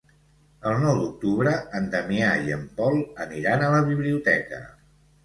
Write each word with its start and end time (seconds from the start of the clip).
El 0.69 0.77
nou 0.83 1.01
d'octubre 1.01 1.53
en 1.79 1.89
Damià 1.95 2.29
i 2.47 2.55
en 2.55 2.63
Pol 2.79 2.97
aniran 3.27 3.67
a 3.67 3.69
la 3.75 3.83
biblioteca. 3.91 4.63